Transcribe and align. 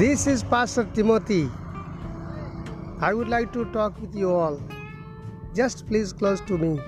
This 0.00 0.26
is 0.26 0.42
Pastor 0.42 0.84
Timothy. 0.94 1.50
I 3.02 3.12
would 3.12 3.28
like 3.28 3.52
to 3.52 3.66
talk 3.70 4.00
with 4.00 4.14
you 4.14 4.30
all. 4.32 4.58
Just 5.54 5.86
please 5.88 6.14
close 6.14 6.40
to 6.46 6.56
me. 6.56 6.80